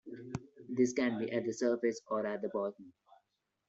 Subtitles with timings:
[0.67, 2.91] This can be at the surface or at the bottom.